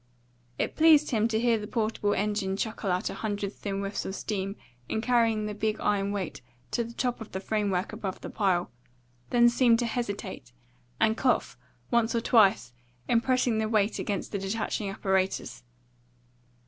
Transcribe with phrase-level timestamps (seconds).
[0.57, 4.15] It pleased him to hear the portable engine chuckle out a hundred thin whiffs of
[4.15, 4.55] steam
[4.89, 8.71] in carrying the big iron weight to the top of the framework above the pile,
[9.29, 10.53] then seem to hesitate,
[10.99, 11.55] and cough
[11.91, 12.73] once or twice
[13.07, 15.61] in pressing the weight against the detaching apparatus.